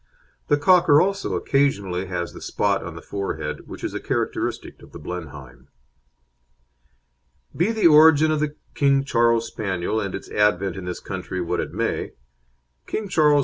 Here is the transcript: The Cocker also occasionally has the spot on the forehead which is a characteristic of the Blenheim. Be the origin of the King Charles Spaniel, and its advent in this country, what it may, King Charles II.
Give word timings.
The 0.47 0.57
Cocker 0.57 0.99
also 0.99 1.35
occasionally 1.35 2.07
has 2.07 2.33
the 2.33 2.41
spot 2.41 2.81
on 2.83 2.95
the 2.95 3.03
forehead 3.03 3.67
which 3.67 3.83
is 3.83 3.93
a 3.93 3.99
characteristic 3.99 4.81
of 4.81 4.93
the 4.93 4.97
Blenheim. 4.97 5.67
Be 7.55 7.71
the 7.71 7.85
origin 7.85 8.31
of 8.31 8.39
the 8.39 8.55
King 8.73 9.03
Charles 9.03 9.45
Spaniel, 9.45 10.01
and 10.01 10.15
its 10.15 10.27
advent 10.31 10.75
in 10.75 10.85
this 10.85 11.01
country, 11.01 11.39
what 11.39 11.59
it 11.59 11.71
may, 11.71 12.13
King 12.87 13.09
Charles 13.09 13.35
II. 13.35 13.39